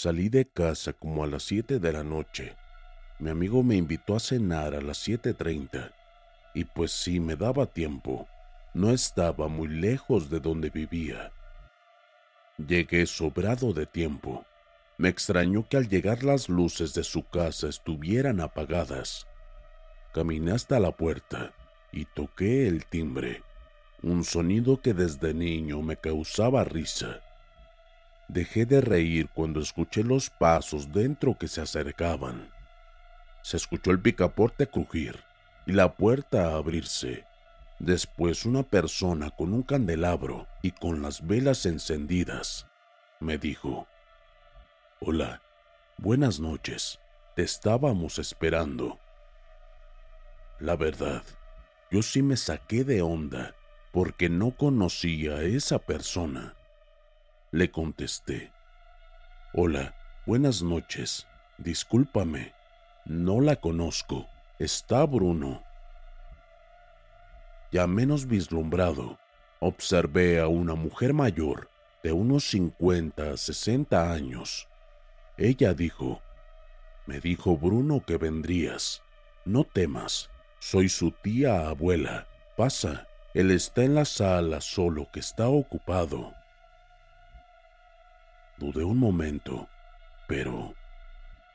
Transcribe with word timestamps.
Salí 0.00 0.28
de 0.28 0.46
casa 0.46 0.92
como 0.92 1.24
a 1.24 1.26
las 1.26 1.42
7 1.42 1.80
de 1.80 1.92
la 1.92 2.04
noche. 2.04 2.54
Mi 3.18 3.30
amigo 3.30 3.64
me 3.64 3.74
invitó 3.74 4.14
a 4.14 4.20
cenar 4.20 4.76
a 4.76 4.80
las 4.80 5.08
7.30 5.08 5.92
y 6.54 6.62
pues 6.66 6.92
sí 6.92 7.18
me 7.18 7.34
daba 7.34 7.66
tiempo. 7.66 8.28
No 8.74 8.92
estaba 8.92 9.48
muy 9.48 9.66
lejos 9.66 10.30
de 10.30 10.38
donde 10.38 10.70
vivía. 10.70 11.32
Llegué 12.64 13.06
sobrado 13.06 13.72
de 13.72 13.86
tiempo. 13.86 14.46
Me 14.98 15.08
extrañó 15.08 15.68
que 15.68 15.78
al 15.78 15.88
llegar 15.88 16.22
las 16.22 16.48
luces 16.48 16.94
de 16.94 17.02
su 17.02 17.28
casa 17.28 17.66
estuvieran 17.66 18.40
apagadas. 18.40 19.26
Caminé 20.14 20.52
hasta 20.52 20.78
la 20.78 20.92
puerta 20.92 21.52
y 21.90 22.04
toqué 22.04 22.68
el 22.68 22.86
timbre, 22.86 23.42
un 24.04 24.22
sonido 24.22 24.80
que 24.80 24.94
desde 24.94 25.34
niño 25.34 25.82
me 25.82 25.96
causaba 25.96 26.62
risa. 26.62 27.20
Dejé 28.28 28.66
de 28.66 28.82
reír 28.82 29.30
cuando 29.32 29.60
escuché 29.60 30.04
los 30.04 30.28
pasos 30.28 30.92
dentro 30.92 31.38
que 31.38 31.48
se 31.48 31.62
acercaban. 31.62 32.50
Se 33.42 33.56
escuchó 33.56 33.90
el 33.90 34.00
picaporte 34.00 34.66
crujir 34.66 35.18
y 35.66 35.72
la 35.72 35.94
puerta 35.96 36.54
abrirse. 36.54 37.24
Después 37.78 38.44
una 38.44 38.64
persona 38.64 39.30
con 39.30 39.54
un 39.54 39.62
candelabro 39.62 40.46
y 40.60 40.72
con 40.72 41.00
las 41.00 41.26
velas 41.26 41.64
encendidas 41.64 42.66
me 43.18 43.38
dijo, 43.38 43.86
Hola, 45.00 45.40
buenas 45.96 46.38
noches, 46.38 47.00
te 47.34 47.42
estábamos 47.44 48.18
esperando. 48.18 48.98
La 50.58 50.76
verdad, 50.76 51.22
yo 51.90 52.02
sí 52.02 52.20
me 52.20 52.36
saqué 52.36 52.84
de 52.84 53.00
onda 53.00 53.54
porque 53.90 54.28
no 54.28 54.50
conocía 54.50 55.36
a 55.36 55.44
esa 55.44 55.78
persona. 55.78 56.57
Le 57.50 57.70
contesté, 57.70 58.52
Hola, 59.54 59.94
buenas 60.26 60.62
noches, 60.62 61.26
discúlpame, 61.56 62.52
no 63.06 63.40
la 63.40 63.56
conozco, 63.56 64.26
está 64.58 65.06
Bruno. 65.06 65.62
Ya 67.72 67.86
menos 67.86 68.26
vislumbrado, 68.26 69.18
observé 69.60 70.40
a 70.40 70.48
una 70.48 70.74
mujer 70.74 71.14
mayor 71.14 71.70
de 72.02 72.12
unos 72.12 72.44
50 72.50 73.30
a 73.30 73.36
60 73.38 74.12
años. 74.12 74.68
Ella 75.38 75.72
dijo, 75.72 76.20
me 77.06 77.18
dijo 77.18 77.56
Bruno 77.56 78.04
que 78.06 78.18
vendrías, 78.18 79.02
no 79.46 79.64
temas, 79.64 80.28
soy 80.58 80.90
su 80.90 81.12
tía 81.12 81.70
abuela, 81.70 82.28
pasa, 82.58 83.08
él 83.32 83.50
está 83.52 83.84
en 83.84 83.94
la 83.94 84.04
sala 84.04 84.60
solo 84.60 85.08
que 85.10 85.20
está 85.20 85.48
ocupado. 85.48 86.37
Dudé 88.58 88.82
un 88.82 88.98
momento, 88.98 89.68
pero 90.26 90.74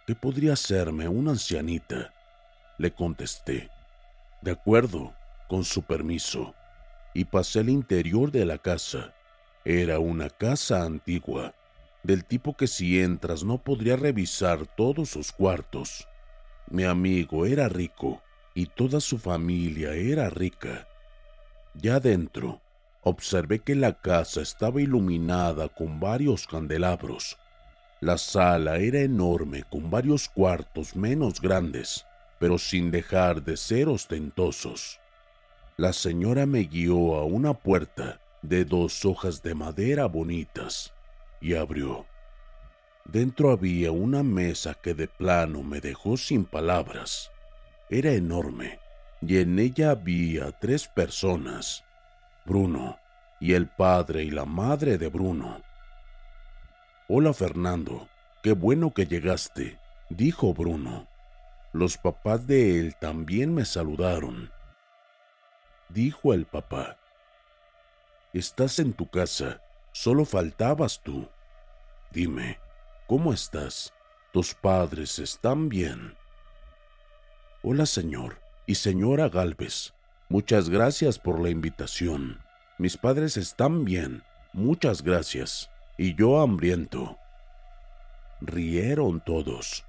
¿qué 0.08 0.16
podría 0.16 0.54
hacerme 0.54 1.10
una 1.10 1.32
ancianita? 1.32 2.14
Le 2.78 2.94
contesté, 2.94 3.70
de 4.42 4.52
acuerdo, 4.52 5.14
con 5.50 5.66
su 5.66 5.84
permiso, 5.84 6.56
y 7.14 7.26
pasé 7.26 7.60
al 7.60 7.68
interior 7.68 8.32
de 8.32 8.46
la 8.46 8.58
casa. 8.58 9.14
Era 9.66 10.00
una 10.00 10.30
casa 10.30 10.84
antigua, 10.84 11.54
del 12.04 12.24
tipo 12.24 12.56
que 12.56 12.68
si 12.68 13.02
entras 13.02 13.44
no 13.44 13.58
podría 13.58 13.98
revisar 13.98 14.66
todos 14.66 15.10
sus 15.10 15.34
cuartos. 15.34 16.08
Mi 16.70 16.86
amigo 16.86 17.46
era 17.46 17.68
rico 17.68 18.24
y 18.54 18.68
toda 18.68 19.02
su 19.02 19.18
familia 19.18 19.94
era 19.94 20.30
rica. 20.30 20.88
Ya 21.74 22.00
dentro, 22.00 22.62
observé 23.04 23.60
que 23.60 23.76
la 23.76 23.94
casa 23.94 24.42
estaba 24.42 24.82
iluminada 24.82 25.70
con 25.70 26.00
varios 26.00 26.48
candelabros. 26.48 27.38
La 28.00 28.18
sala 28.18 28.78
era 28.78 29.00
enorme 29.00 29.64
con 29.70 29.90
varios 29.90 30.28
cuartos 30.28 30.96
menos 30.96 31.40
grandes, 31.40 32.06
pero 32.40 32.58
sin 32.58 32.92
dejar 32.92 33.44
de 33.44 33.56
ser 33.58 33.88
ostentosos. 33.88 35.00
La 35.78 35.94
señora 35.94 36.46
me 36.46 36.64
guió 36.64 37.16
a 37.16 37.26
una 37.26 37.54
puerta 37.54 38.20
de 38.42 38.66
dos 38.66 39.06
hojas 39.06 39.42
de 39.42 39.56
madera 39.56 40.06
bonitas 40.06 40.94
y 41.40 41.56
abrió. 41.56 42.06
Dentro 43.06 43.52
había 43.52 43.92
una 43.92 44.24
mesa 44.24 44.76
que 44.76 44.94
de 44.94 45.08
plano 45.08 45.64
me 45.64 45.82
dejó 45.82 46.16
sin 46.18 46.46
palabras. 46.46 47.32
Era 47.90 48.14
enorme 48.14 48.80
y 49.22 49.38
en 49.38 49.60
ella 49.60 49.92
había 49.92 50.52
tres 50.52 50.88
personas, 50.88 51.84
Bruno 52.46 53.00
y 53.40 53.54
el 53.54 53.68
padre 53.68 54.24
y 54.24 54.32
la 54.32 54.44
madre 54.44 54.98
de 54.98 55.08
Bruno. 55.08 55.62
Hola 57.08 57.34
Fernando, 57.34 58.10
qué 58.42 58.52
bueno 58.52 58.94
que 58.94 59.06
llegaste, 59.06 59.80
dijo 60.10 60.54
Bruno. 60.54 61.08
Los 61.72 61.98
papás 61.98 62.46
de 62.46 62.80
él 62.80 62.96
también 63.00 63.54
me 63.54 63.64
saludaron. 63.64 64.52
Dijo 65.88 66.34
el 66.34 66.46
papá. 66.46 66.98
Estás 68.34 68.80
en 68.80 68.94
tu 68.94 69.10
casa, 69.10 69.62
solo 69.94 70.26
faltabas 70.26 71.02
tú. 71.02 71.30
Dime, 72.12 72.60
¿cómo 73.08 73.32
estás? 73.32 73.94
¿Tus 74.34 74.54
padres 74.54 75.18
están 75.20 75.70
bien? 75.70 76.18
Hola, 77.62 77.86
señor 77.86 78.40
y 78.66 78.76
señora 78.76 79.30
Galvez. 79.30 79.94
Muchas 80.34 80.68
gracias 80.68 81.20
por 81.20 81.40
la 81.40 81.52
invitación. 81.52 82.40
Mis 82.80 82.98
padres 82.98 83.38
están 83.38 83.86
bien, 83.86 84.24
muchas 84.52 85.04
gracias. 85.04 85.70
Y 85.96 86.16
yo 86.16 86.42
hambriento. 86.42 87.20
Rieron 88.42 89.24
todos. 89.24 89.86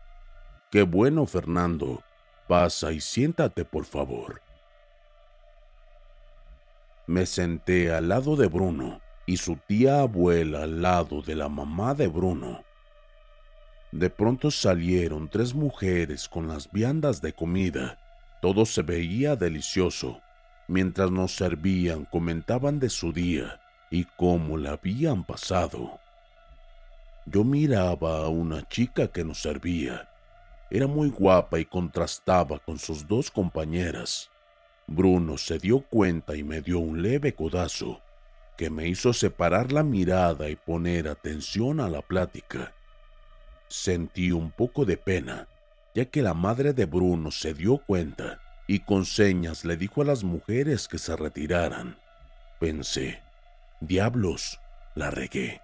Qué 0.71 0.83
bueno, 0.83 1.25
Fernando. 1.25 2.03
Pasa 2.47 2.93
y 2.93 3.01
siéntate, 3.01 3.65
por 3.65 3.87
favor. 3.87 4.43
Me 7.07 7.25
senté 7.25 7.91
al 7.91 8.11
lado 8.11 8.37
de 8.37 8.47
Bruno 8.47 9.01
y 9.25 9.39
su 9.39 9.57
tía 9.67 10.01
abuela 10.01 10.65
al 10.65 10.83
lado 10.83 11.23
de 11.23 11.37
la 11.37 11.49
mamá 11.49 11.95
de 11.95 12.09
Bruno. 12.09 12.63
De 13.93 14.11
pronto 14.11 14.51
salieron 14.51 15.31
tres 15.31 15.55
mujeres 15.55 16.29
con 16.29 16.49
las 16.49 16.71
viandas 16.71 17.23
de 17.23 17.33
comida. 17.33 17.99
Todo 18.43 18.67
se 18.67 18.83
veía 18.83 19.37
delicioso. 19.37 20.21
Mientras 20.67 21.11
nos 21.11 21.37
servían, 21.37 22.07
comentaban 22.07 22.79
de 22.79 22.89
su 22.89 23.13
día 23.13 23.61
y 23.91 24.05
cómo 24.17 24.57
la 24.57 24.73
habían 24.73 25.25
pasado. 25.25 26.01
Yo 27.27 27.45
miraba 27.45 28.25
a 28.25 28.29
una 28.29 28.67
chica 28.69 29.09
que 29.09 29.25
nos 29.25 29.43
servía. 29.43 30.09
Era 30.71 30.87
muy 30.87 31.11
guapa 31.11 31.59
y 31.59 31.67
contrastaba 31.67 32.59
con 32.59 32.79
sus 32.79 33.07
dos 33.07 33.31
compañeras. 33.31 34.31
Bruno 34.87 35.37
se 35.37 35.59
dio 35.59 35.81
cuenta 35.81 36.35
y 36.35 36.43
me 36.43 36.63
dio 36.63 36.79
un 36.79 37.03
leve 37.03 37.35
codazo 37.35 38.01
que 38.57 38.71
me 38.71 38.89
hizo 38.89 39.13
separar 39.13 39.73
la 39.73 39.83
mirada 39.83 40.49
y 40.49 40.57
poner 40.57 41.09
atención 41.09 41.81
a 41.81 41.89
la 41.89 42.03
plática. 42.03 42.73
Sentí 43.69 44.31
un 44.31 44.51
poco 44.51 44.85
de 44.85 44.97
pena, 44.97 45.49
ya 45.95 46.05
que 46.07 46.23
la 46.23 46.35
madre 46.35 46.73
de 46.73 46.87
Bruno 46.87 47.31
se 47.31 47.53
dio 47.53 47.79
cuenta 47.79 48.41
y 48.67 48.81
con 48.81 49.05
señas 49.05 49.65
le 49.65 49.77
dijo 49.77 50.03
a 50.03 50.05
las 50.05 50.25
mujeres 50.25 50.89
que 50.89 50.99
se 50.99 51.17
retiraran. 51.17 51.99
Pensé, 52.61 53.23
diablos, 53.81 54.61
la 54.95 55.11
regué. 55.11 55.61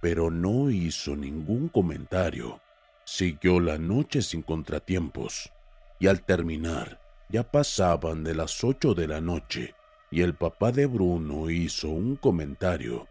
Pero 0.00 0.30
no 0.30 0.70
hizo 0.70 1.16
ningún 1.16 1.68
comentario. 1.68 2.60
Siguió 3.04 3.58
la 3.58 3.78
noche 3.78 4.22
sin 4.22 4.42
contratiempos 4.42 5.50
y 5.98 6.06
al 6.06 6.22
terminar 6.22 7.00
ya 7.28 7.42
pasaban 7.42 8.24
de 8.24 8.34
las 8.34 8.62
ocho 8.64 8.94
de 8.94 9.06
la 9.06 9.20
noche 9.20 9.74
y 10.10 10.22
el 10.22 10.34
papá 10.34 10.72
de 10.72 10.86
Bruno 10.86 11.50
hizo 11.50 11.88
un 11.88 12.16
comentario. 12.16 13.06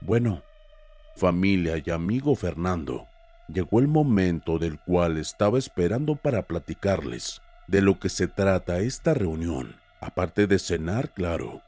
Bueno, 0.00 0.42
familia 1.16 1.82
y 1.84 1.90
amigo 1.90 2.34
Fernando, 2.34 3.06
llegó 3.48 3.80
el 3.80 3.88
momento 3.88 4.58
del 4.58 4.78
cual 4.78 5.18
estaba 5.18 5.58
esperando 5.58 6.16
para 6.16 6.42
platicarles 6.42 7.42
de 7.66 7.82
lo 7.82 7.98
que 7.98 8.08
se 8.08 8.28
trata 8.28 8.78
esta 8.78 9.14
reunión, 9.14 9.76
aparte 10.00 10.46
de 10.46 10.58
cenar, 10.58 11.12
claro. 11.12 11.62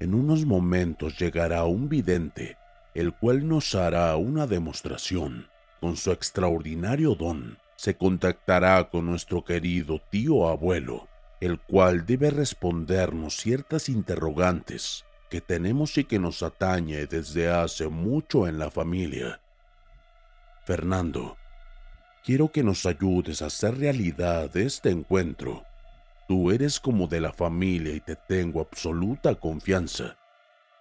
En 0.00 0.14
unos 0.14 0.44
momentos 0.44 1.18
llegará 1.18 1.64
un 1.64 1.88
vidente, 1.88 2.56
el 2.94 3.12
cual 3.12 3.48
nos 3.48 3.74
hará 3.74 4.16
una 4.16 4.46
demostración. 4.46 5.48
Con 5.80 5.96
su 5.96 6.12
extraordinario 6.12 7.14
don, 7.14 7.58
se 7.76 7.96
contactará 7.96 8.88
con 8.90 9.06
nuestro 9.06 9.44
querido 9.44 10.00
tío 10.10 10.48
abuelo, 10.48 11.08
el 11.40 11.58
cual 11.58 12.06
debe 12.06 12.30
respondernos 12.30 13.36
ciertas 13.36 13.88
interrogantes 13.88 15.04
que 15.28 15.40
tenemos 15.40 15.98
y 15.98 16.04
que 16.04 16.18
nos 16.18 16.42
atañe 16.42 17.06
desde 17.06 17.50
hace 17.50 17.88
mucho 17.88 18.46
en 18.46 18.58
la 18.58 18.70
familia. 18.70 19.40
Fernando, 20.64 21.36
quiero 22.24 22.50
que 22.50 22.62
nos 22.62 22.86
ayudes 22.86 23.42
a 23.42 23.46
hacer 23.46 23.76
realidad 23.76 24.56
este 24.56 24.88
encuentro. 24.88 25.62
Tú 26.26 26.50
eres 26.50 26.80
como 26.80 27.06
de 27.06 27.20
la 27.20 27.34
familia 27.34 27.94
y 27.94 28.00
te 28.00 28.16
tengo 28.16 28.62
absoluta 28.62 29.34
confianza. 29.34 30.16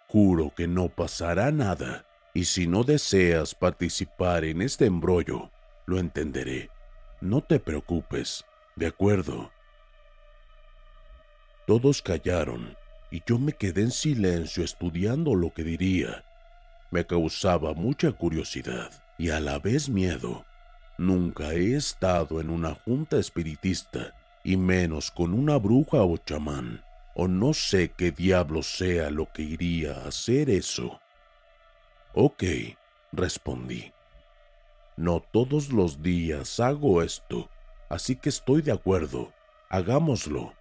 Juro 0.08 0.54
que 0.56 0.70
no 0.70 0.88
pasará 0.88 1.52
nada, 1.52 2.06
y 2.34 2.46
si 2.46 2.66
no 2.66 2.86
deseas 2.86 3.56
participar 3.56 4.46
en 4.46 4.62
este 4.62 4.86
embrollo, 4.86 5.52
lo 5.86 6.00
entenderé. 6.00 6.70
No 7.20 7.42
te 7.42 7.60
preocupes, 7.60 8.46
¿de 8.78 8.88
acuerdo? 8.88 9.52
Todos 11.68 12.02
callaron 12.02 12.78
y 13.12 13.22
yo 13.26 13.38
me 13.38 13.52
quedé 13.52 13.82
en 13.82 13.92
silencio 13.92 14.64
estudiando 14.64 15.36
lo 15.36 15.54
que 15.54 15.64
diría. 15.64 16.24
Me 16.90 17.06
causaba 17.06 17.74
mucha 17.74 18.14
curiosidad 18.14 19.03
y 19.18 19.30
a 19.30 19.40
la 19.40 19.60
vez 19.60 19.90
miedo. 19.90 20.46
Nunca 20.98 21.54
he 21.54 21.76
estado 21.76 22.40
en 22.40 22.50
una 22.50 22.76
junta 22.76 23.18
espiritista 23.18 24.14
y 24.44 24.58
menos 24.58 25.12
con 25.12 25.34
una 25.34 25.58
bruja 25.58 26.04
o 26.04 26.18
chamán, 26.18 26.84
o 27.16 27.28
no 27.28 27.54
sé 27.54 27.92
qué 27.92 28.12
diablo 28.12 28.62
sea 28.62 29.10
lo 29.10 29.32
que 29.32 29.42
iría 29.42 29.94
a 29.94 30.08
hacer 30.08 30.50
eso. 30.50 31.00
Ok, 32.14 32.44
respondí. 33.12 33.92
No 34.98 35.22
todos 35.32 35.70
los 35.70 36.04
días 36.04 36.60
hago 36.60 37.02
esto, 37.02 37.50
así 37.90 38.16
que 38.16 38.30
estoy 38.30 38.62
de 38.62 38.72
acuerdo. 38.72 39.34
Hagámoslo. 39.70 40.54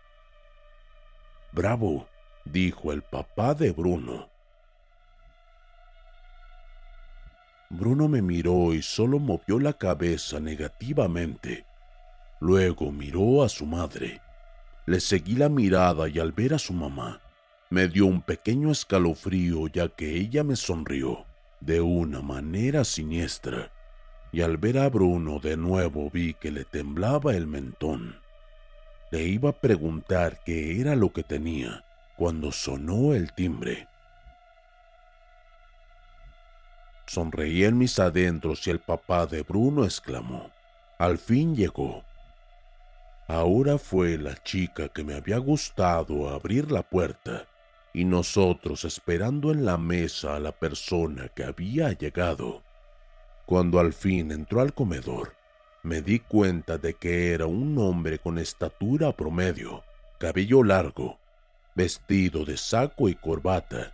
Bravo, 1.53 2.09
dijo 2.47 2.93
el 2.93 3.03
papá 3.03 3.53
de 3.53 3.73
Bruno. 3.73 4.32
Bruno 7.75 8.07
me 8.07 8.21
miró 8.21 8.75
y 8.75 8.83
solo 8.83 9.19
movió 9.19 9.59
la 9.59 9.73
cabeza 9.73 10.39
negativamente. 10.41 11.65
Luego 12.39 12.93
miró 12.93 13.43
a 13.43 13.49
su 13.49 13.65
madre. 13.65 14.21
Le 14.85 15.01
seguí 15.01 15.37
la 15.37 15.49
mirada 15.49 16.07
y 16.07 16.19
al 16.19 16.33
ver 16.33 16.53
a 16.53 16.59
su 16.59 16.75
mamá, 16.75 17.23
me 17.71 17.89
dio 17.89 18.05
un 18.05 18.21
pequeño 18.21 18.71
escalofrío 18.71 19.69
ya 19.69 19.89
que 19.89 20.17
ella 20.17 20.45
me 20.45 20.55
sonrió 20.55 21.25
de 21.61 21.81
una 21.81 22.21
manera 22.21 22.85
siniestra. 22.85 23.73
Y 24.33 24.43
al 24.43 24.59
ver 24.59 24.77
a 24.77 24.91
Bruno 24.91 25.41
de 25.41 25.57
nuevo 25.57 26.11
vi 26.11 26.35
que 26.35 26.51
le 26.51 26.65
temblaba 26.65 27.35
el 27.35 27.47
mentón. 27.47 28.17
Le 29.11 29.25
iba 29.25 29.49
a 29.49 29.59
preguntar 29.59 30.41
qué 30.45 30.79
era 30.79 30.95
lo 30.95 31.11
que 31.15 31.23
tenía 31.23 31.87
cuando 32.19 32.53
sonó 32.53 33.15
el 33.15 33.33
timbre. 33.33 33.89
Sonreí 37.07 37.65
en 37.65 37.79
mis 37.79 37.99
adentros 37.99 38.67
y 38.67 38.71
el 38.71 38.81
papá 38.81 39.27
de 39.27 39.43
Bruno 39.43 39.85
exclamó, 39.85 40.51
al 40.99 41.19
fin 41.19 41.55
llegó. 41.55 42.05
Ahora 43.29 43.79
fue 43.79 44.19
la 44.19 44.35
chica 44.43 44.89
que 44.89 45.05
me 45.05 45.15
había 45.15 45.39
gustado 45.39 46.29
abrir 46.29 46.71
la 46.71 46.83
puerta 46.83 47.47
y 47.93 48.05
nosotros 48.05 48.85
esperando 48.85 49.53
en 49.53 49.65
la 49.65 49.79
mesa 49.79 50.37
a 50.37 50.41
la 50.41 50.53
persona 50.53 51.29
que 51.29 51.45
había 51.45 51.93
llegado. 51.93 52.63
Cuando 53.47 53.81
al 53.81 53.93
fin 53.93 54.31
entró 54.33 54.61
al 54.61 54.73
comedor, 54.73 55.35
me 55.83 56.01
di 56.01 56.21
cuenta 56.21 56.79
de 56.79 56.95
que 56.95 57.33
era 57.33 57.47
un 57.47 57.77
hombre 57.79 58.19
con 58.19 58.39
estatura 58.39 59.13
promedio, 59.13 59.83
cabello 60.19 60.63
largo, 60.63 61.19
vestido 61.75 62.45
de 62.45 62.57
saco 62.57 63.09
y 63.09 63.15
corbata, 63.15 63.93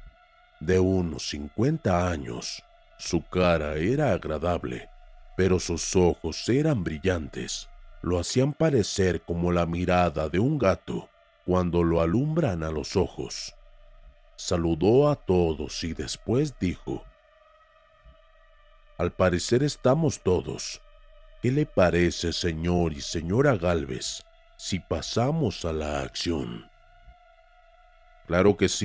de 0.60 0.78
unos 0.78 1.28
50 1.28 2.08
años. 2.08 2.62
Su 2.98 3.22
cara 3.22 3.76
era 3.76 4.12
agradable, 4.12 4.90
pero 5.36 5.60
sus 5.60 5.94
ojos 5.94 6.48
eran 6.48 6.82
brillantes. 6.82 7.68
Lo 8.02 8.18
hacían 8.18 8.52
parecer 8.52 9.22
como 9.22 9.52
la 9.52 9.66
mirada 9.66 10.28
de 10.28 10.40
un 10.40 10.58
gato 10.58 11.08
cuando 11.46 11.84
lo 11.84 12.00
alumbran 12.00 12.62
a 12.64 12.70
los 12.70 12.96
ojos. 12.96 13.54
Saludó 14.36 15.08
a 15.08 15.16
todos 15.16 15.82
y 15.84 15.94
después 15.94 16.58
dijo, 16.58 17.04
Al 18.98 19.12
parecer 19.12 19.62
estamos 19.62 20.20
todos. 20.20 20.80
¿Qué 21.40 21.52
le 21.52 21.66
parece, 21.66 22.32
señor 22.32 22.92
y 22.92 23.00
señora 23.00 23.56
Galvez, 23.56 24.24
si 24.56 24.80
pasamos 24.80 25.64
a 25.64 25.72
la 25.72 26.02
acción? 26.02 26.68
Claro 28.26 28.56
que 28.56 28.68
sí. 28.68 28.84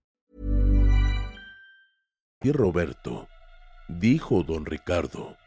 Y 2.43 2.51
Roberto, 2.51 3.27
dijo 3.87 4.43
don 4.43 4.65
Ricardo. 4.65 5.37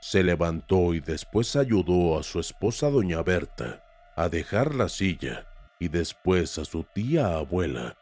Se 0.00 0.22
levantó 0.22 0.94
y 0.94 1.00
después 1.00 1.54
ayudó 1.54 2.18
a 2.18 2.22
su 2.22 2.40
esposa 2.40 2.90
doña 2.90 3.22
Berta 3.22 3.84
a 4.16 4.28
dejar 4.28 4.74
la 4.74 4.88
silla 4.88 5.46
y 5.78 5.88
después 5.88 6.58
a 6.58 6.64
su 6.64 6.82
tía 6.82 7.36
abuela. 7.36 7.96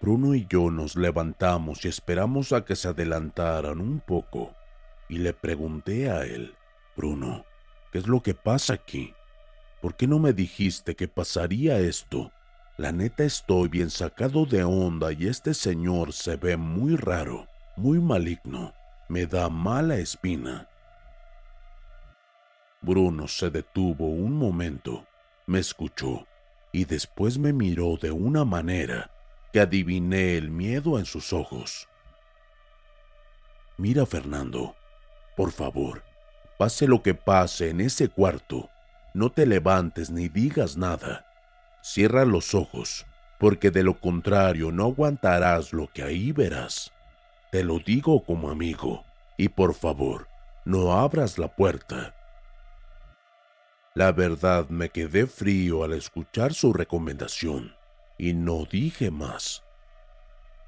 Bruno 0.00 0.34
y 0.34 0.46
yo 0.48 0.70
nos 0.70 0.96
levantamos 0.96 1.84
y 1.84 1.88
esperamos 1.88 2.52
a 2.52 2.64
que 2.64 2.74
se 2.74 2.88
adelantaran 2.88 3.80
un 3.80 4.00
poco, 4.00 4.56
y 5.08 5.18
le 5.18 5.32
pregunté 5.32 6.10
a 6.10 6.22
él, 6.22 6.54
Bruno, 6.96 7.44
¿qué 7.92 7.98
es 7.98 8.06
lo 8.08 8.22
que 8.22 8.34
pasa 8.34 8.74
aquí? 8.74 9.14
¿Por 9.80 9.94
qué 9.94 10.06
no 10.06 10.18
me 10.18 10.32
dijiste 10.32 10.96
que 10.96 11.06
pasaría 11.06 11.78
esto? 11.78 12.32
La 12.80 12.92
neta 12.92 13.24
estoy 13.24 13.68
bien 13.68 13.90
sacado 13.90 14.46
de 14.46 14.64
onda 14.64 15.12
y 15.12 15.26
este 15.26 15.52
señor 15.52 16.14
se 16.14 16.36
ve 16.36 16.56
muy 16.56 16.96
raro, 16.96 17.46
muy 17.76 17.98
maligno. 17.98 18.72
Me 19.06 19.26
da 19.26 19.50
mala 19.50 19.98
espina. 19.98 20.66
Bruno 22.80 23.28
se 23.28 23.50
detuvo 23.50 24.06
un 24.06 24.32
momento, 24.32 25.06
me 25.44 25.58
escuchó 25.58 26.26
y 26.72 26.86
después 26.86 27.36
me 27.36 27.52
miró 27.52 27.98
de 27.98 28.12
una 28.12 28.46
manera 28.46 29.10
que 29.52 29.60
adiviné 29.60 30.38
el 30.38 30.50
miedo 30.50 30.98
en 30.98 31.04
sus 31.04 31.34
ojos. 31.34 31.86
Mira, 33.76 34.06
Fernando, 34.06 34.74
por 35.36 35.52
favor, 35.52 36.02
pase 36.56 36.88
lo 36.88 37.02
que 37.02 37.12
pase 37.12 37.68
en 37.68 37.82
ese 37.82 38.08
cuarto, 38.08 38.70
no 39.12 39.30
te 39.30 39.44
levantes 39.44 40.08
ni 40.08 40.30
digas 40.30 40.78
nada. 40.78 41.29
Cierra 41.82 42.24
los 42.24 42.54
ojos, 42.54 43.06
porque 43.38 43.70
de 43.70 43.82
lo 43.82 43.98
contrario 44.00 44.70
no 44.70 44.84
aguantarás 44.84 45.72
lo 45.72 45.88
que 45.88 46.02
ahí 46.02 46.32
verás. 46.32 46.92
Te 47.50 47.64
lo 47.64 47.78
digo 47.78 48.22
como 48.24 48.50
amigo, 48.50 49.04
y 49.36 49.48
por 49.48 49.74
favor, 49.74 50.28
no 50.64 50.92
abras 50.92 51.38
la 51.38 51.48
puerta. 51.48 52.14
La 53.94 54.12
verdad 54.12 54.68
me 54.68 54.90
quedé 54.90 55.26
frío 55.26 55.82
al 55.82 55.94
escuchar 55.94 56.54
su 56.54 56.72
recomendación 56.72 57.74
y 58.18 58.34
no 58.34 58.64
dije 58.70 59.10
más. 59.10 59.64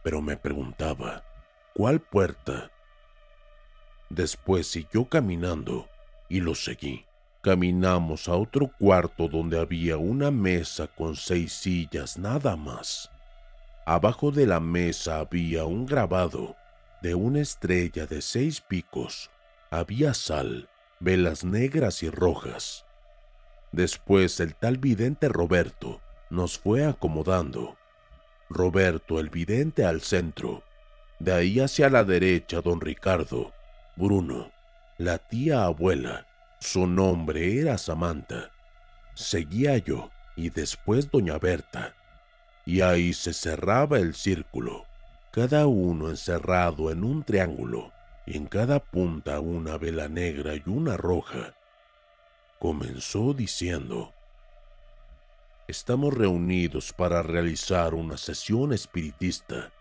Pero 0.03 0.21
me 0.23 0.37
preguntaba, 0.37 1.23
¿cuál 1.75 2.01
puerta? 2.01 2.71
Después 4.09 4.67
siguió 4.67 5.09
caminando 5.09 5.89
y 6.29 6.41
lo 6.41 6.55
seguí. 6.55 7.05
Caminamos 7.43 8.29
a 8.29 8.37
otro 8.37 8.71
cuarto 8.79 9.27
donde 9.27 9.59
había 9.59 9.97
una 9.97 10.31
mesa 10.31 10.87
con 10.87 11.17
seis 11.17 11.53
sillas 11.53 12.17
nada 12.17 12.55
más. 12.55 13.11
Abajo 13.85 14.31
de 14.31 14.47
la 14.47 14.61
mesa 14.61 15.19
había 15.19 15.65
un 15.65 15.85
grabado 15.85 16.55
de 17.03 17.17
una 17.17 17.41
estrella 17.41 18.07
de 18.07 18.23
seis 18.23 18.61
picos. 18.61 19.29
Había 19.73 20.15
sal, 20.15 20.69
velas 21.01 21.43
negras 21.43 22.05
y 22.05 22.11
rojas. 22.11 22.85
Después 23.73 24.39
el 24.39 24.55
tal 24.55 24.79
vidente 24.79 25.29
Roberto 25.29 26.01
nos 26.31 26.61
fue 26.61 26.87
acomodando. 26.87 27.77
Roberto 28.51 29.19
el 29.19 29.31
vidente 29.31 29.85
al 29.85 30.01
centro. 30.01 30.63
De 31.19 31.33
ahí 31.33 31.59
hacia 31.59 31.91
la 31.91 32.05
derecha 32.05 32.61
don 32.61 32.81
Ricardo, 32.81 33.53
Bruno, 33.97 34.53
la 34.97 35.19
tía 35.19 35.65
abuela 35.65 36.29
su 36.63 36.87
nombre 36.87 37.59
era 37.59 37.77
Samantha. 37.77 38.53
Seguía 39.15 39.79
yo 39.79 40.11
y 40.37 40.51
después 40.51 41.11
doña 41.11 41.37
Berta. 41.37 41.97
Y 42.65 42.83
ahí 42.83 43.13
se 43.15 43.33
cerraba 43.33 43.99
el 43.99 44.15
círculo, 44.15 44.87
cada 45.33 45.67
uno 45.67 46.09
encerrado 46.09 46.93
en 46.93 47.03
un 47.03 47.25
triángulo, 47.25 47.93
y 48.27 48.37
en 48.37 48.47
cada 48.47 48.79
punta 48.79 49.41
una 49.41 49.77
vela 49.77 50.09
negra 50.09 50.55
y 50.55 50.63
una 50.67 50.97
roja. 50.97 51.55
Comenzó 52.61 53.35
diciendo, 53.35 54.13
Estamos 55.67 56.15
reunidos 56.15 56.93
para 56.93 57.25
realizar 57.25 57.93
una 57.93 58.17
sesión 58.17 58.73
espiritista, 58.73 59.73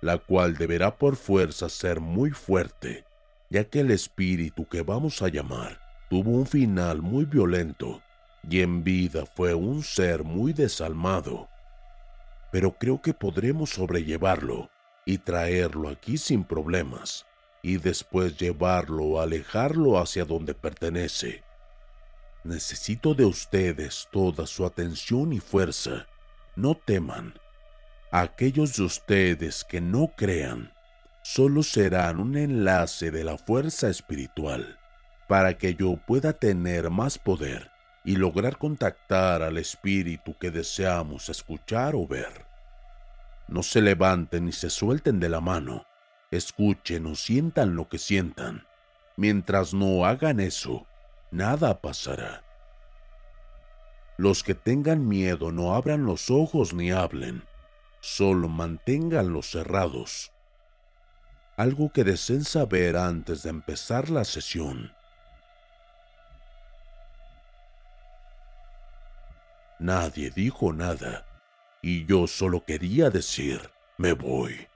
la 0.00 0.18
cual 0.18 0.56
deberá 0.56 0.96
por 0.96 1.14
fuerza 1.14 1.68
ser 1.68 2.00
muy 2.00 2.32
fuerte, 2.32 3.04
ya 3.50 3.62
que 3.62 3.80
el 3.80 3.92
espíritu 3.92 4.66
que 4.66 4.82
vamos 4.82 5.22
a 5.22 5.28
llamar 5.28 5.83
tuvo 6.14 6.30
un 6.30 6.46
final 6.46 7.02
muy 7.02 7.24
violento 7.24 8.00
y 8.48 8.60
en 8.60 8.84
vida 8.84 9.24
fue 9.34 9.52
un 9.52 9.82
ser 9.82 10.22
muy 10.22 10.52
desalmado. 10.52 11.48
Pero 12.52 12.70
creo 12.78 13.02
que 13.02 13.12
podremos 13.12 13.70
sobrellevarlo 13.70 14.70
y 15.04 15.18
traerlo 15.18 15.88
aquí 15.88 16.16
sin 16.16 16.44
problemas 16.44 17.26
y 17.62 17.78
después 17.78 18.38
llevarlo 18.38 19.02
o 19.02 19.20
alejarlo 19.20 19.98
hacia 19.98 20.24
donde 20.24 20.54
pertenece. 20.54 21.42
Necesito 22.44 23.14
de 23.14 23.24
ustedes 23.24 24.06
toda 24.12 24.46
su 24.46 24.64
atención 24.64 25.32
y 25.32 25.40
fuerza. 25.40 26.06
No 26.54 26.76
teman. 26.76 27.34
Aquellos 28.12 28.76
de 28.76 28.84
ustedes 28.84 29.64
que 29.64 29.80
no 29.80 30.12
crean 30.16 30.72
solo 31.24 31.64
serán 31.64 32.20
un 32.20 32.36
enlace 32.36 33.10
de 33.10 33.24
la 33.24 33.36
fuerza 33.36 33.88
espiritual 33.88 34.78
para 35.28 35.56
que 35.56 35.74
yo 35.74 35.96
pueda 35.96 36.32
tener 36.32 36.90
más 36.90 37.18
poder 37.18 37.70
y 38.04 38.16
lograr 38.16 38.58
contactar 38.58 39.42
al 39.42 39.56
espíritu 39.56 40.36
que 40.38 40.50
deseamos 40.50 41.28
escuchar 41.28 41.94
o 41.94 42.06
ver. 42.06 42.46
No 43.48 43.62
se 43.62 43.80
levanten 43.80 44.46
ni 44.46 44.52
se 44.52 44.70
suelten 44.70 45.20
de 45.20 45.28
la 45.28 45.40
mano, 45.40 45.86
escuchen 46.30 47.06
o 47.06 47.14
sientan 47.14 47.76
lo 47.76 47.88
que 47.88 47.98
sientan. 47.98 48.66
Mientras 49.16 49.72
no 49.72 50.04
hagan 50.04 50.40
eso, 50.40 50.86
nada 51.30 51.80
pasará. 51.80 52.42
Los 54.16 54.42
que 54.42 54.54
tengan 54.54 55.08
miedo 55.08 55.50
no 55.50 55.74
abran 55.74 56.04
los 56.04 56.30
ojos 56.30 56.72
ni 56.72 56.90
hablen, 56.90 57.44
solo 58.00 58.48
manténganlos 58.48 59.50
cerrados. 59.50 60.32
Algo 61.56 61.92
que 61.92 62.04
deseen 62.04 62.44
saber 62.44 62.96
antes 62.96 63.42
de 63.42 63.50
empezar 63.50 64.10
la 64.10 64.24
sesión. 64.24 64.92
Nadie 69.84 70.30
dijo 70.30 70.72
nada 70.72 71.26
y 71.82 72.06
yo 72.06 72.26
solo 72.26 72.64
quería 72.64 73.10
decir, 73.10 73.60
me 73.98 74.14
voy. 74.14 74.66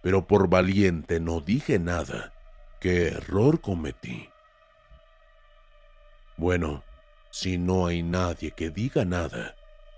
Pero 0.00 0.26
por 0.26 0.48
valiente 0.48 1.20
no 1.20 1.42
dije 1.42 1.78
nada. 1.78 2.32
¿Qué 2.80 3.08
error 3.08 3.60
cometí? 3.60 4.30
Bueno, 6.38 6.84
si 7.28 7.58
no 7.58 7.86
hay 7.86 8.02
nadie 8.02 8.50
que 8.52 8.70
diga 8.70 9.04
nada, 9.04 9.54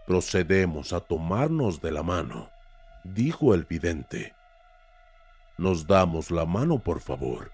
procedemos 0.08 0.92
a 0.92 0.98
tomarnos 0.98 1.80
de 1.80 1.92
la 1.92 2.02
mano, 2.02 2.50
dijo 3.04 3.54
el 3.54 3.62
vidente. 3.62 4.34
Nos 5.56 5.86
damos 5.86 6.32
la 6.32 6.46
mano, 6.46 6.80
por 6.80 7.00
favor. 7.00 7.52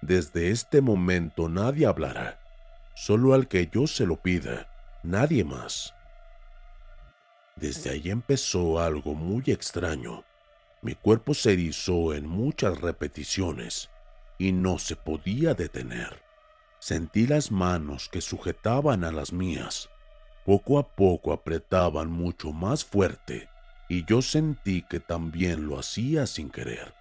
Desde 0.00 0.48
este 0.48 0.80
momento 0.80 1.46
nadie 1.46 1.84
hablará 1.84 2.45
solo 2.96 3.34
al 3.34 3.46
que 3.46 3.68
yo 3.70 3.86
se 3.86 4.06
lo 4.06 4.16
pida, 4.16 4.68
nadie 5.02 5.44
más. 5.44 5.94
Desde 7.54 7.90
ahí 7.90 8.10
empezó 8.10 8.80
algo 8.80 9.14
muy 9.14 9.44
extraño. 9.48 10.24
Mi 10.80 10.94
cuerpo 10.94 11.34
se 11.34 11.52
erizó 11.52 12.14
en 12.14 12.26
muchas 12.26 12.80
repeticiones 12.80 13.90
y 14.38 14.52
no 14.52 14.78
se 14.78 14.96
podía 14.96 15.52
detener. 15.52 16.22
Sentí 16.78 17.26
las 17.26 17.52
manos 17.52 18.08
que 18.08 18.22
sujetaban 18.22 19.04
a 19.04 19.12
las 19.12 19.30
mías. 19.30 19.90
Poco 20.46 20.78
a 20.78 20.88
poco 20.88 21.34
apretaban 21.34 22.10
mucho 22.10 22.52
más 22.52 22.84
fuerte 22.84 23.50
y 23.90 24.06
yo 24.06 24.22
sentí 24.22 24.82
que 24.82 25.00
también 25.00 25.66
lo 25.66 25.78
hacía 25.78 26.26
sin 26.26 26.48
querer. 26.48 26.94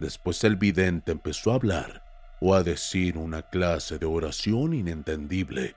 Después 0.00 0.42
el 0.42 0.56
vidente 0.56 1.12
empezó 1.12 1.52
a 1.52 1.54
hablar 1.54 2.01
o 2.44 2.56
a 2.56 2.64
decir 2.64 3.16
una 3.16 3.42
clase 3.42 4.00
de 4.00 4.06
oración 4.06 4.74
inentendible. 4.74 5.76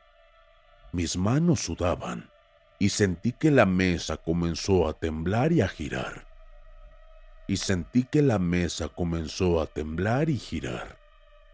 Mis 0.92 1.16
manos 1.16 1.60
sudaban 1.60 2.32
y 2.80 2.90
sentí 2.90 3.34
que 3.34 3.52
la 3.52 3.68
mesa 3.68 4.18
comenzó 4.18 4.88
a 4.88 4.94
temblar 4.94 5.52
y 5.52 5.62
a 5.62 5.68
girar. 5.68 6.26
Y 7.48 7.58
sentí 7.58 8.04
que 8.04 8.24
la 8.24 8.40
mesa 8.40 8.88
comenzó 8.88 9.62
a 9.62 9.68
temblar 9.68 10.32
y 10.32 10.40
girar. 10.40 10.98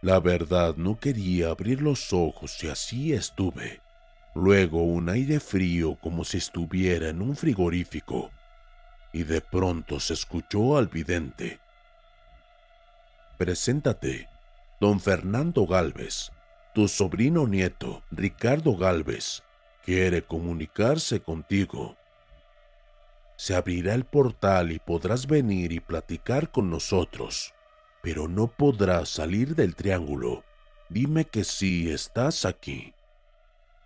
La 0.01 0.21
verdad 0.21 0.77
no 0.77 0.97
quería 0.97 1.49
abrir 1.49 1.81
los 1.81 2.13
ojos 2.13 2.63
y 2.63 2.69
así 2.69 3.11
estuve. 3.11 3.81
Luego 4.33 4.81
un 4.81 5.09
aire 5.09 5.41
frío 5.41 5.97
como 5.99 6.23
si 6.23 6.37
estuviera 6.37 7.09
en 7.09 7.21
un 7.21 7.35
frigorífico. 7.35 8.31
Y 9.11 9.23
de 9.23 9.41
pronto 9.41 9.99
se 9.99 10.13
escuchó 10.13 10.77
al 10.77 10.87
vidente. 10.87 11.59
Preséntate, 13.37 14.30
don 14.81 14.99
Fernando 14.99 15.67
Galvez, 15.67 16.31
tu 16.73 16.87
sobrino 16.87 17.45
nieto, 17.45 18.01
Ricardo 18.09 18.75
Galvez, 18.75 19.43
quiere 19.85 20.23
comunicarse 20.23 21.21
contigo. 21.21 21.97
Se 23.35 23.53
abrirá 23.53 23.93
el 23.93 24.05
portal 24.05 24.71
y 24.71 24.79
podrás 24.79 25.27
venir 25.27 25.71
y 25.71 25.79
platicar 25.79 26.49
con 26.49 26.71
nosotros, 26.71 27.53
pero 28.01 28.27
no 28.27 28.47
podrás 28.47 29.09
salir 29.09 29.53
del 29.53 29.75
triángulo. 29.75 30.43
Dime 30.89 31.25
que 31.25 31.43
sí 31.43 31.91
estás 31.91 32.43
aquí. 32.43 32.95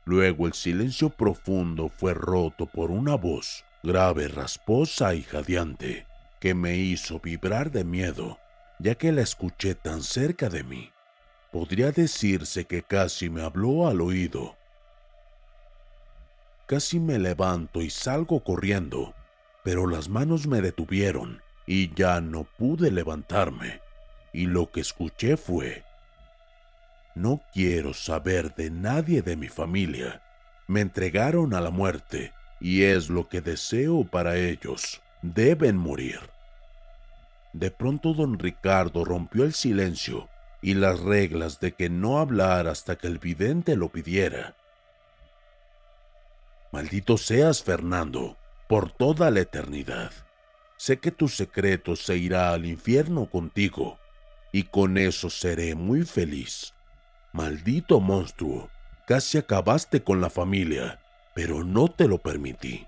Luego 0.05 0.47
el 0.47 0.53
silencio 0.53 1.09
profundo 1.09 1.89
fue 1.89 2.13
roto 2.13 2.67
por 2.67 2.89
una 2.89 3.15
voz 3.15 3.65
grave, 3.83 4.29
rasposa 4.29 5.13
y 5.13 5.23
jadeante, 5.23 6.07
que 6.39 6.53
me 6.53 6.77
hizo 6.77 7.19
vibrar 7.19 7.69
de 7.69 7.83
miedo, 7.83 8.39
ya 8.79 8.95
que 8.95 9.11
la 9.11 9.21
escuché 9.21 9.75
tan 9.75 10.03
cerca 10.03 10.49
de 10.49 10.63
mí. 10.63 10.91
Podría 11.51 11.91
decirse 11.91 12.65
que 12.65 12.83
casi 12.83 13.29
me 13.29 13.41
habló 13.41 13.87
al 13.87 14.01
oído. 14.01 14.55
Casi 16.67 16.99
me 16.99 17.19
levanto 17.19 17.81
y 17.81 17.89
salgo 17.89 18.43
corriendo, 18.43 19.13
pero 19.63 19.87
las 19.87 20.09
manos 20.09 20.47
me 20.47 20.61
detuvieron 20.61 21.41
y 21.65 21.93
ya 21.93 22.21
no 22.21 22.43
pude 22.43 22.91
levantarme. 22.91 23.81
Y 24.33 24.47
lo 24.47 24.71
que 24.71 24.81
escuché 24.81 25.37
fue, 25.37 25.83
no 27.15 27.41
quiero 27.53 27.93
saber 27.93 28.53
de 28.55 28.69
nadie 28.69 29.21
de 29.21 29.37
mi 29.37 29.47
familia. 29.47 30.21
Me 30.67 30.81
entregaron 30.81 31.53
a 31.53 31.61
la 31.61 31.69
muerte 31.69 32.33
y 32.59 32.83
es 32.83 33.09
lo 33.09 33.29
que 33.29 33.39
deseo 33.39 34.03
para 34.03 34.35
ellos. 34.35 35.01
Deben 35.21 35.77
morir. 35.77 36.19
De 37.55 37.71
pronto 37.71 38.13
don 38.13 38.37
Ricardo 38.37 39.05
rompió 39.05 39.45
el 39.45 39.53
silencio 39.53 40.27
y 40.61 40.73
las 40.73 40.99
reglas 40.99 41.61
de 41.61 41.71
que 41.71 41.89
no 41.89 42.19
hablar 42.19 42.67
hasta 42.67 42.97
que 42.97 43.07
el 43.07 43.17
vidente 43.17 43.77
lo 43.77 43.87
pidiera. 43.87 44.57
Maldito 46.73 47.17
seas, 47.17 47.63
Fernando, 47.63 48.35
por 48.67 48.91
toda 48.91 49.31
la 49.31 49.39
eternidad. 49.39 50.11
Sé 50.75 50.99
que 50.99 51.11
tu 51.11 51.29
secreto 51.29 51.95
se 51.95 52.17
irá 52.17 52.51
al 52.51 52.65
infierno 52.65 53.29
contigo, 53.29 53.99
y 54.51 54.63
con 54.63 54.97
eso 54.97 55.29
seré 55.29 55.75
muy 55.75 56.03
feliz. 56.03 56.73
Maldito 57.31 58.01
monstruo, 58.01 58.69
casi 59.07 59.37
acabaste 59.37 60.03
con 60.03 60.19
la 60.19 60.29
familia, 60.29 60.99
pero 61.33 61.63
no 61.63 61.87
te 61.87 62.09
lo 62.09 62.17
permití. 62.17 62.85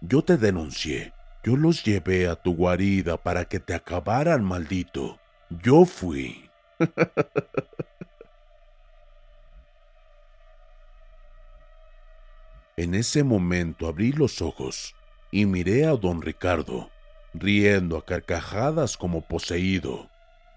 Yo 0.00 0.22
te 0.22 0.36
denuncié, 0.36 1.12
yo 1.48 1.56
los 1.56 1.82
llevé 1.82 2.28
a 2.28 2.36
tu 2.36 2.54
guarida 2.54 3.16
para 3.16 3.46
que 3.46 3.58
te 3.58 3.72
acabaran, 3.72 4.44
maldito. 4.44 5.18
Yo 5.48 5.86
fui. 5.86 6.50
en 12.76 12.94
ese 12.94 13.24
momento 13.24 13.88
abrí 13.88 14.12
los 14.12 14.42
ojos 14.42 14.94
y 15.30 15.46
miré 15.46 15.86
a 15.86 15.92
don 15.92 16.20
Ricardo, 16.20 16.90
riendo 17.32 17.96
a 17.96 18.04
carcajadas 18.04 18.98
como 18.98 19.22
poseído. 19.22 20.10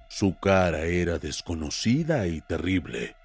Su 0.09 0.37
cara 0.39 0.81
era 0.81 1.19
desconocida 1.19 2.27
y 2.27 2.41
terrible. 2.41 3.15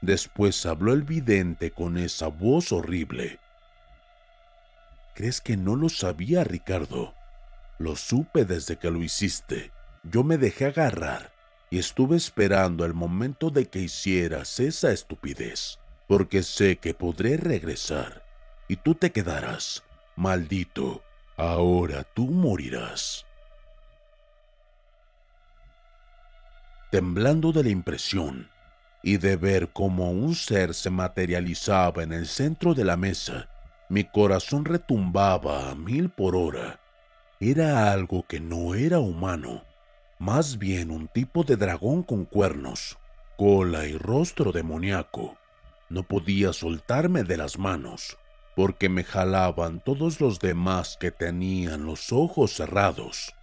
Después 0.00 0.66
habló 0.66 0.94
el 0.94 1.02
vidente 1.02 1.70
con 1.70 1.96
esa 1.96 2.26
voz 2.26 2.72
horrible. 2.72 3.38
¿Crees 5.14 5.40
que 5.40 5.56
no 5.56 5.76
lo 5.76 5.88
sabía, 5.88 6.42
Ricardo? 6.42 7.14
Lo 7.78 7.96
supe 7.96 8.44
desde 8.44 8.76
que 8.76 8.90
lo 8.90 9.02
hiciste. 9.02 9.72
Yo 10.02 10.24
me 10.24 10.38
dejé 10.38 10.66
agarrar 10.66 11.32
y 11.70 11.78
estuve 11.78 12.16
esperando 12.16 12.84
el 12.84 12.94
momento 12.94 13.50
de 13.50 13.66
que 13.66 13.78
hicieras 13.78 14.58
esa 14.58 14.90
estupidez, 14.90 15.78
porque 16.08 16.42
sé 16.42 16.76
que 16.76 16.94
podré 16.94 17.36
regresar 17.36 18.24
y 18.68 18.76
tú 18.76 18.94
te 18.94 19.12
quedarás. 19.12 19.82
Maldito, 20.16 21.02
ahora 21.36 22.04
tú 22.04 22.28
morirás. 22.28 23.26
Temblando 26.90 27.52
de 27.52 27.64
la 27.64 27.70
impresión 27.70 28.50
y 29.02 29.16
de 29.16 29.36
ver 29.36 29.72
cómo 29.72 30.10
un 30.10 30.34
ser 30.34 30.74
se 30.74 30.90
materializaba 30.90 32.02
en 32.02 32.12
el 32.12 32.26
centro 32.26 32.74
de 32.74 32.84
la 32.84 32.96
mesa, 32.96 33.48
mi 33.92 34.04
corazón 34.04 34.64
retumbaba 34.64 35.70
a 35.70 35.74
mil 35.74 36.08
por 36.08 36.34
hora. 36.34 36.80
Era 37.38 37.92
algo 37.92 38.24
que 38.26 38.40
no 38.40 38.74
era 38.74 38.98
humano 38.98 39.62
más 40.22 40.56
bien 40.56 40.92
un 40.92 41.08
tipo 41.08 41.42
de 41.42 41.56
dragón 41.56 42.04
con 42.04 42.26
cuernos, 42.26 42.96
cola 43.36 43.88
y 43.88 43.98
rostro 43.98 44.52
demoníaco. 44.52 45.36
No 45.88 46.04
podía 46.04 46.52
soltarme 46.52 47.24
de 47.24 47.36
las 47.36 47.58
manos, 47.58 48.18
porque 48.54 48.88
me 48.88 49.02
jalaban 49.02 49.80
todos 49.80 50.20
los 50.20 50.38
demás 50.38 50.96
que 51.00 51.10
tenían 51.10 51.86
los 51.86 52.12
ojos 52.12 52.52
cerrados. 52.52 53.34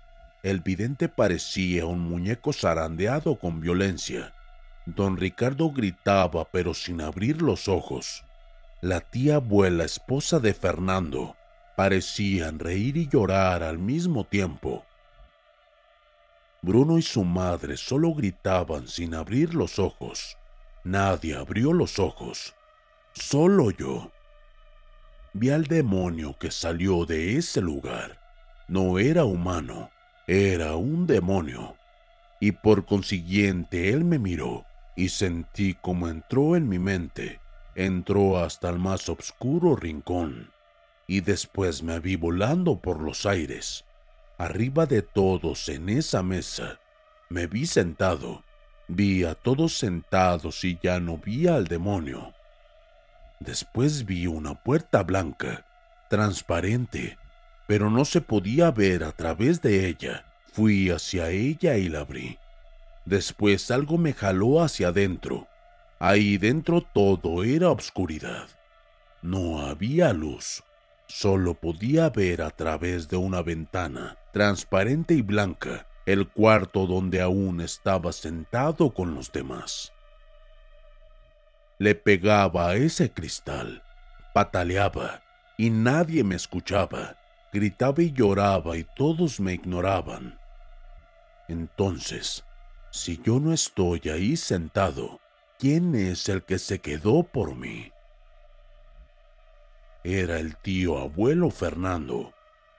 El 0.41 0.61
vidente 0.61 1.09
parecía 1.09 1.85
un 1.85 1.99
muñeco 1.99 2.53
zarandeado 2.53 3.37
con 3.37 3.59
violencia. 3.59 4.33
Don 4.85 5.17
Ricardo 5.17 5.71
gritaba 5.71 6.45
pero 6.49 6.73
sin 6.73 7.01
abrir 7.01 7.41
los 7.41 7.67
ojos. 7.67 8.23
La 8.81 9.01
tía 9.01 9.35
abuela 9.35 9.83
esposa 9.83 10.39
de 10.39 10.53
Fernando 10.53 11.35
parecían 11.75 12.59
reír 12.59 12.95
y 12.95 13.09
llorar 13.09 13.61
al 13.61 13.77
mismo 13.77 14.23
tiempo. 14.23 14.85
Bruno 16.61 16.97
y 16.97 17.01
su 17.01 17.25
madre 17.25 17.75
solo 17.75 18.13
gritaban 18.13 18.87
sin 18.87 19.15
abrir 19.15 19.53
los 19.53 19.79
ojos. 19.79 20.37
Nadie 20.85 21.35
abrió 21.35 21.73
los 21.73 21.99
ojos. 21.99 22.55
Solo 23.11 23.71
yo. 23.71 24.11
Vi 25.33 25.49
al 25.49 25.65
demonio 25.65 26.37
que 26.39 26.49
salió 26.49 27.05
de 27.05 27.35
ese 27.35 27.59
lugar. 27.59 28.17
No 28.69 28.97
era 28.97 29.25
humano, 29.25 29.89
era 30.25 30.77
un 30.77 31.05
demonio. 31.05 31.75
Y 32.39 32.53
por 32.53 32.85
consiguiente 32.85 33.89
él 33.89 34.05
me 34.05 34.19
miró 34.19 34.63
y 34.95 35.09
sentí 35.09 35.73
como 35.73 36.07
entró 36.07 36.55
en 36.55 36.69
mi 36.69 36.79
mente. 36.79 37.41
Entró 37.79 38.37
hasta 38.39 38.69
el 38.69 38.77
más 38.77 39.07
oscuro 39.07 39.75
rincón 39.75 40.51
y 41.07 41.21
después 41.21 41.81
me 41.81 41.99
vi 41.99 42.17
volando 42.17 42.79
por 42.79 43.01
los 43.01 43.25
aires 43.25 43.85
Arriba 44.39 44.85
de 44.85 45.01
todos 45.01 45.67
en 45.67 45.89
esa 45.89 46.23
mesa, 46.23 46.79
me 47.27 47.45
vi 47.45 47.65
sentado. 47.65 48.45
Vi 48.87 49.25
a 49.25 49.35
todos 49.35 49.77
sentados 49.77 50.63
y 50.63 50.79
ya 50.81 51.01
no 51.01 51.17
vi 51.17 51.47
al 51.47 51.67
demonio. 51.67 52.33
Después 53.41 54.05
vi 54.05 54.27
una 54.27 54.55
puerta 54.63 55.03
blanca, 55.03 55.65
transparente, 56.09 57.17
pero 57.67 57.89
no 57.89 58.05
se 58.05 58.21
podía 58.21 58.71
ver 58.71 59.03
a 59.03 59.11
través 59.11 59.61
de 59.61 59.87
ella. 59.89 60.25
Fui 60.53 60.89
hacia 60.89 61.31
ella 61.31 61.75
y 61.75 61.89
la 61.89 61.99
abrí. 61.99 62.37
Después 63.03 63.69
algo 63.71 63.97
me 63.97 64.13
jaló 64.13 64.61
hacia 64.61 64.87
adentro. 64.87 65.48
Ahí 65.99 66.37
dentro 66.37 66.81
todo 66.81 67.43
era 67.43 67.69
obscuridad. 67.69 68.47
No 69.21 69.61
había 69.61 70.13
luz. 70.13 70.63
Solo 71.07 71.55
podía 71.55 72.09
ver 72.09 72.41
a 72.41 72.51
través 72.51 73.09
de 73.09 73.17
una 73.17 73.41
ventana 73.41 74.17
transparente 74.31 75.13
y 75.13 75.21
blanca 75.21 75.87
el 76.05 76.29
cuarto 76.29 76.87
donde 76.87 77.21
aún 77.21 77.59
estaba 77.61 78.13
sentado 78.13 78.93
con 78.93 79.13
los 79.13 79.31
demás. 79.31 79.91
Le 81.77 81.95
pegaba 81.95 82.69
a 82.69 82.75
ese 82.75 83.11
cristal, 83.11 83.83
pataleaba 84.33 85.21
y 85.57 85.69
nadie 85.69 86.23
me 86.23 86.35
escuchaba, 86.35 87.17
gritaba 87.51 88.01
y 88.01 88.11
lloraba 88.11 88.77
y 88.77 88.85
todos 88.95 89.39
me 89.39 89.53
ignoraban. 89.53 90.39
Entonces, 91.47 92.45
si 92.91 93.21
yo 93.21 93.39
no 93.39 93.51
estoy 93.53 94.01
ahí 94.09 94.37
sentado, 94.37 95.19
¿quién 95.59 95.93
es 95.93 96.29
el 96.29 96.43
que 96.43 96.57
se 96.57 96.79
quedó 96.79 97.23
por 97.23 97.55
mí? 97.55 97.91
Era 100.05 100.39
el 100.39 100.55
tío 100.55 100.97
abuelo 100.97 101.51
Fernando. 101.51 102.33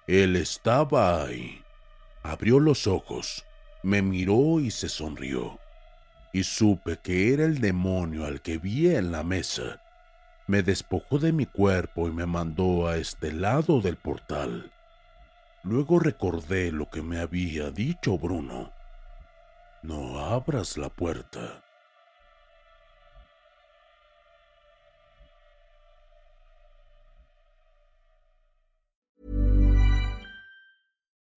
Él 0.06 0.34
estaba 0.34 1.22
ahí. 1.22 1.62
Abrió 2.22 2.58
los 2.58 2.86
ojos, 2.86 3.44
me 3.82 4.00
miró 4.00 4.60
y 4.60 4.70
se 4.70 4.88
sonrió. 4.88 5.60
Y 6.32 6.44
supe 6.44 6.98
que 7.02 7.34
era 7.34 7.44
el 7.44 7.60
demonio 7.60 8.24
al 8.24 8.40
que 8.40 8.56
vi 8.56 8.88
en 8.94 9.12
la 9.12 9.22
mesa. 9.22 9.82
Me 10.46 10.62
despojó 10.62 11.18
de 11.18 11.32
mi 11.32 11.44
cuerpo 11.44 12.08
y 12.08 12.12
me 12.12 12.24
mandó 12.24 12.88
a 12.88 12.96
este 12.96 13.32
lado 13.32 13.80
del 13.80 13.96
portal. 13.96 14.72
Luego 15.62 15.98
recordé 15.98 16.72
lo 16.72 16.88
que 16.88 17.02
me 17.02 17.20
había 17.20 17.70
dicho 17.70 18.16
Bruno. 18.16 18.72
No 19.82 20.18
abras 20.18 20.78
la 20.78 20.88
puerta. 20.88 21.62